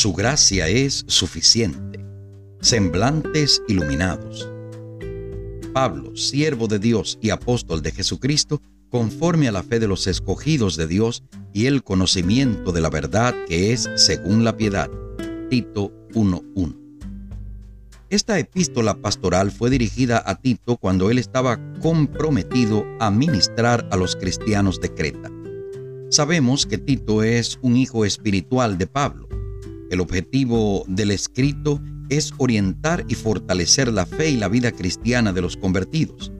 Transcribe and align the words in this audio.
Su 0.00 0.12
gracia 0.12 0.68
es 0.68 1.04
suficiente. 1.08 1.98
Semblantes 2.60 3.64
iluminados. 3.66 4.48
Pablo, 5.72 6.14
siervo 6.14 6.68
de 6.68 6.78
Dios 6.78 7.18
y 7.20 7.30
apóstol 7.30 7.82
de 7.82 7.90
Jesucristo, 7.90 8.62
conforme 8.90 9.48
a 9.48 9.50
la 9.50 9.64
fe 9.64 9.80
de 9.80 9.88
los 9.88 10.06
escogidos 10.06 10.76
de 10.76 10.86
Dios 10.86 11.24
y 11.52 11.66
el 11.66 11.82
conocimiento 11.82 12.70
de 12.70 12.80
la 12.80 12.90
verdad 12.90 13.34
que 13.48 13.72
es 13.72 13.90
según 13.96 14.44
la 14.44 14.56
piedad. 14.56 14.88
Tito 15.50 15.90
1.1. 16.12 16.76
Esta 18.08 18.38
epístola 18.38 18.94
pastoral 19.02 19.50
fue 19.50 19.68
dirigida 19.68 20.22
a 20.24 20.36
Tito 20.36 20.76
cuando 20.76 21.10
él 21.10 21.18
estaba 21.18 21.58
comprometido 21.80 22.86
a 23.00 23.10
ministrar 23.10 23.88
a 23.90 23.96
los 23.96 24.14
cristianos 24.14 24.80
de 24.80 24.94
Creta. 24.94 25.28
Sabemos 26.08 26.66
que 26.66 26.78
Tito 26.78 27.24
es 27.24 27.58
un 27.62 27.76
hijo 27.76 28.04
espiritual 28.04 28.78
de 28.78 28.86
Pablo. 28.86 29.27
El 29.90 30.00
objetivo 30.00 30.84
del 30.86 31.10
escrito 31.10 31.80
es 32.08 32.32
orientar 32.38 33.04
y 33.08 33.14
fortalecer 33.14 33.92
la 33.92 34.06
fe 34.06 34.30
y 34.30 34.36
la 34.36 34.48
vida 34.48 34.72
cristiana 34.72 35.32
de 35.32 35.40
los 35.40 35.56
convertidos. 35.56 36.32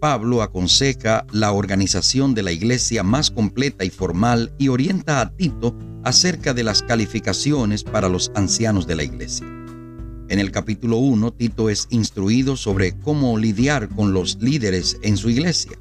Pablo 0.00 0.42
aconseja 0.42 1.26
la 1.32 1.52
organización 1.52 2.34
de 2.34 2.42
la 2.42 2.52
iglesia 2.52 3.02
más 3.02 3.30
completa 3.30 3.84
y 3.84 3.90
formal 3.90 4.52
y 4.58 4.68
orienta 4.68 5.20
a 5.20 5.34
Tito 5.34 5.78
acerca 6.04 6.52
de 6.52 6.62
las 6.62 6.82
calificaciones 6.82 7.84
para 7.84 8.10
los 8.10 8.30
ancianos 8.34 8.86
de 8.86 8.96
la 8.96 9.04
iglesia. 9.04 9.46
En 10.28 10.38
el 10.38 10.50
capítulo 10.50 10.98
1, 10.98 11.32
Tito 11.32 11.70
es 11.70 11.86
instruido 11.90 12.56
sobre 12.56 12.92
cómo 12.98 13.38
lidiar 13.38 13.88
con 13.88 14.12
los 14.12 14.36
líderes 14.40 14.98
en 15.02 15.16
su 15.16 15.30
iglesia. 15.30 15.78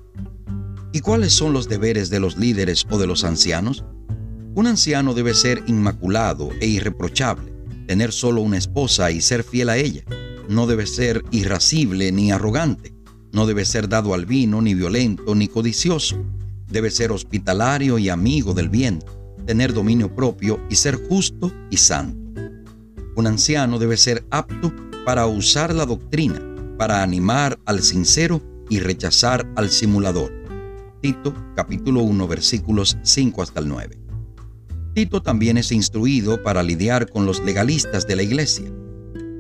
¿Y 0.94 1.02
cuáles 1.02 1.34
son 1.34 1.52
los 1.52 1.68
deberes 1.68 2.10
de 2.10 2.20
los 2.20 2.38
líderes 2.38 2.86
o 2.90 2.98
de 2.98 3.08
los 3.08 3.24
ancianos? 3.24 3.84
Un 4.56 4.68
anciano 4.68 5.14
debe 5.14 5.34
ser 5.34 5.64
inmaculado 5.68 6.50
e 6.62 6.68
irreprochable, 6.68 7.54
tener 7.88 8.12
solo 8.12 8.42
una 8.42 8.58
esposa 8.58 9.12
y 9.12 9.22
ser 9.22 9.44
fiel 9.44 9.70
a 9.70 9.78
ella. 9.78 10.04
No 10.48 10.68
debe 10.68 10.86
ser 10.86 11.24
irascible 11.32 12.12
ni 12.12 12.32
arrogante 12.32 12.94
no 13.34 13.48
debe 13.48 13.66
ser 13.66 13.90
dado 13.90 14.14
al 14.14 14.28
vino, 14.28 14.62
ni 14.62 14.76
violento, 14.76 15.34
ni 15.34 15.48
codicioso. 15.48 16.24
Debe 16.70 16.92
ser 16.92 17.12
hospitalario 17.12 17.98
y 17.98 18.10
amigo 18.10 18.54
del 18.54 18.70
bien, 18.70 19.04
tener 19.48 19.74
dominio 19.74 20.14
propio 20.16 20.62
y 20.70 20.76
ser 20.76 20.96
justo 21.10 21.52
y 21.72 21.78
santo. 21.78 22.42
Un 23.16 23.28
anciano 23.28 23.80
debe 23.80 23.98
ser 23.98 24.24
apto 24.30 24.72
para 25.04 25.26
usar 25.26 25.74
la 25.74 25.88
doctrina, 25.88 26.40
para 26.78 27.02
animar 27.02 27.60
al 27.66 27.82
sincero 27.82 28.40
y 28.70 28.80
rechazar 28.80 29.52
al 29.56 29.72
simulador. 29.72 30.32
Tito 31.02 31.34
capítulo 31.56 32.04
1 32.04 32.28
versículos 32.28 32.98
5 33.02 33.42
hasta 33.42 33.60
el 33.60 33.68
9. 33.68 34.03
Tito 34.94 35.22
también 35.22 35.58
es 35.58 35.72
instruido 35.72 36.42
para 36.44 36.64
lidiar 36.64 37.10
con 37.10 37.26
los 37.26 37.44
legalistas 37.44 38.08
de 38.08 38.16
la 38.16 38.24
iglesia 38.24 38.72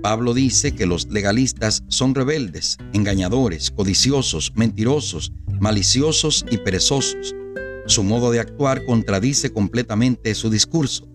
Pablo 0.03 0.33
dice 0.33 0.75
que 0.75 0.85
los 0.85 1.07
legalistas 1.07 1.81
son 1.87 2.13
rebeldes, 2.13 2.77
engañadores, 2.91 3.71
codiciosos, 3.71 4.51
mentirosos, 4.53 5.31
maliciosos 5.61 6.45
y 6.51 6.57
perezosos. 6.57 7.33
Su 7.85 8.03
modo 8.03 8.29
de 8.29 8.41
actuar 8.41 8.83
contradice 8.83 9.53
completamente 9.53 10.35
su 10.35 10.49
discurso. 10.49 11.07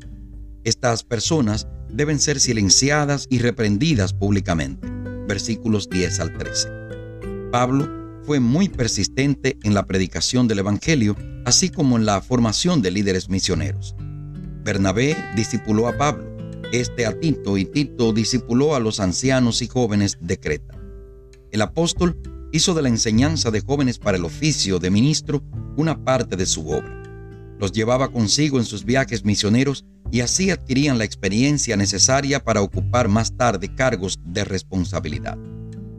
Estas 0.65 1.03
personas 1.05 1.69
deben 1.91 2.19
ser 2.19 2.41
silenciadas 2.41 3.27
y 3.29 3.41
reprendidas 3.41 4.15
públicamente. 4.15 4.89
Versículos 5.29 5.91
10 5.91 6.21
al 6.21 6.39
13. 6.39 6.69
Pablo 7.53 8.23
fue 8.23 8.41
muy 8.41 8.71
persistente 8.71 9.59
en 9.65 9.75
la 9.75 9.85
predicación 9.85 10.49
del 10.49 10.61
Evangelio, 10.61 11.15
así 11.45 11.69
como 11.69 11.99
en 11.99 12.07
la 12.07 12.23
formación 12.23 12.81
de 12.81 12.91
líderes 12.91 13.29
misioneros. 13.29 13.95
Bernabé 14.69 15.17
discipuló 15.35 15.89
a 15.89 15.97
Pablo 15.97 16.37
este 16.73 17.07
a 17.07 17.19
Tito 17.19 17.57
y 17.57 17.65
Tito 17.65 18.13
discipuló 18.13 18.75
a 18.75 18.81
los 18.81 19.01
ancianos 19.01 19.63
y 19.63 19.67
jóvenes 19.67 20.19
de 20.21 20.39
Creta. 20.39 20.79
El 21.51 21.63
apóstol 21.63 22.21
hizo 22.53 22.75
de 22.75 22.83
la 22.83 22.91
enseñanza 22.91 23.51
de 23.51 23.63
jóvenes 23.63 23.99
para 23.99 24.19
el 24.19 24.27
oficio 24.27 24.79
de 24.79 24.91
ministro 24.91 25.43
una 25.79 26.05
parte 26.05 26.37
de 26.37 26.45
su 26.45 26.69
obra. 26.69 27.03
Los 27.59 27.73
llevaba 27.73 28.13
consigo 28.13 28.59
en 28.59 28.67
sus 28.67 28.85
viajes 28.85 29.25
misioneros 29.25 29.87
y 30.11 30.21
así 30.21 30.51
adquirían 30.51 30.99
la 30.99 31.05
experiencia 31.05 31.75
necesaria 31.79 32.45
para 32.45 32.61
ocupar 32.61 33.09
más 33.09 33.35
tarde 33.39 33.75
cargos 33.75 34.19
de 34.23 34.45
responsabilidad. 34.45 35.39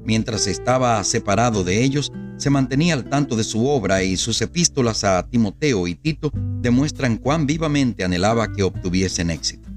Mientras 0.10 0.48
estaba 0.48 1.04
separado 1.04 1.64
de 1.64 1.84
ellos, 1.84 2.12
se 2.38 2.50
mantenía 2.50 2.96
al 2.96 3.08
tanto 3.08 3.36
de 3.36 3.44
su 3.44 3.68
obra 3.68 4.02
y 4.02 4.18
sus 4.18 4.42
epístolas 4.42 5.04
a 5.04 5.22
Timoteo 5.30 5.88
y 5.88 5.94
Tito 5.94 6.32
demuestran 6.34 7.18
cuán 7.18 7.46
vivamente 7.46 8.04
anhelaba 8.04 8.52
que 8.52 8.64
obtuviesen 8.64 9.30
éxito. 9.30 9.70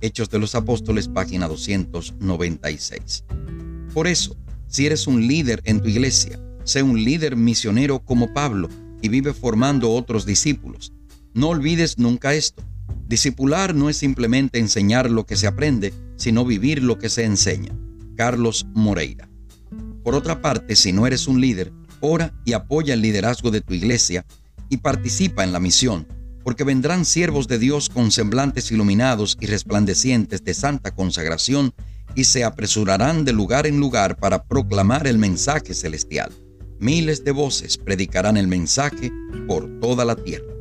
Hechos 0.00 0.30
de 0.30 0.38
los 0.38 0.54
Apóstoles, 0.54 1.06
página 1.06 1.48
296. 1.48 3.24
Por 3.92 4.06
eso, 4.06 4.34
si 4.68 4.86
eres 4.86 5.06
un 5.06 5.26
líder 5.26 5.60
en 5.66 5.82
tu 5.82 5.90
iglesia, 5.90 6.40
sé 6.64 6.82
un 6.82 7.04
líder 7.04 7.36
misionero 7.36 7.98
como 8.02 8.32
Pablo 8.32 8.70
y 9.02 9.10
vive 9.10 9.34
formando 9.34 9.90
otros 9.90 10.24
discípulos. 10.24 10.94
No 11.34 11.50
olvides 11.50 11.98
nunca 11.98 12.32
esto. 12.32 12.62
Discipular 13.06 13.74
no 13.74 13.90
es 13.90 13.98
simplemente 13.98 14.58
enseñar 14.58 15.10
lo 15.10 15.26
que 15.26 15.36
se 15.36 15.46
aprende, 15.46 15.92
sino 16.16 16.46
vivir 16.46 16.82
lo 16.82 16.98
que 16.98 17.10
se 17.10 17.24
enseña. 17.24 17.76
Carlos 18.16 18.66
Moreira. 18.72 19.28
Por 20.04 20.14
otra 20.14 20.40
parte, 20.40 20.76
si 20.76 20.92
no 20.92 21.06
eres 21.06 21.26
un 21.26 21.40
líder, 21.40 21.72
ora 21.98 22.32
y 22.44 22.52
apoya 22.52 22.94
el 22.94 23.00
liderazgo 23.00 23.50
de 23.50 23.62
tu 23.62 23.74
iglesia 23.74 24.24
y 24.68 24.76
participa 24.76 25.42
en 25.42 25.52
la 25.52 25.58
misión 25.58 26.06
porque 26.44 26.62
vendrán 26.62 27.04
siervos 27.06 27.48
de 27.48 27.58
Dios 27.58 27.88
con 27.88 28.12
semblantes 28.12 28.70
iluminados 28.70 29.36
y 29.40 29.46
resplandecientes 29.46 30.44
de 30.44 30.54
santa 30.54 30.94
consagración, 30.94 31.72
y 32.14 32.24
se 32.24 32.44
apresurarán 32.44 33.24
de 33.24 33.32
lugar 33.32 33.66
en 33.66 33.80
lugar 33.80 34.18
para 34.18 34.44
proclamar 34.44 35.08
el 35.08 35.18
mensaje 35.18 35.74
celestial. 35.74 36.30
Miles 36.78 37.24
de 37.24 37.32
voces 37.32 37.76
predicarán 37.76 38.36
el 38.36 38.46
mensaje 38.46 39.10
por 39.48 39.80
toda 39.80 40.04
la 40.04 40.14
tierra. 40.14 40.52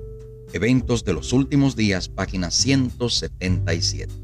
Eventos 0.53 1.03
de 1.03 1.13
los 1.13 1.31
últimos 1.33 1.75
días, 1.75 2.07
página 2.07 2.49
177. 2.49 4.22